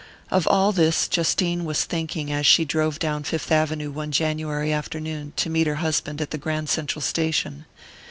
Of 0.31 0.47
all 0.47 0.71
this 0.71 1.07
Justine 1.07 1.63
was 1.63 1.83
thinking 1.83 2.31
as 2.31 2.47
she 2.47 2.65
drove 2.65 2.97
down 2.97 3.23
Fifth 3.23 3.51
Avenue 3.51 3.91
one 3.91 4.11
January 4.11 4.73
afternoon 4.73 5.31
to 5.35 5.47
meet 5.47 5.67
her 5.67 5.75
husband 5.75 6.19
at 6.21 6.31
the 6.31 6.39
Grand 6.39 6.69
Central 6.69 7.03
station. 7.03 7.65